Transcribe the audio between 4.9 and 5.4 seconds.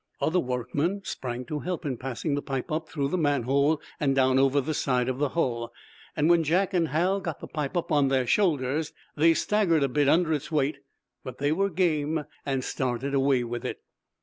of the